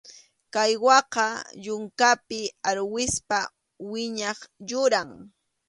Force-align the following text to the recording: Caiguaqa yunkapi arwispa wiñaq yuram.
Caiguaqa 0.53 1.25
yunkapi 1.65 2.39
arwispa 2.69 3.39
wiñaq 3.91 4.39
yuram. 4.69 5.09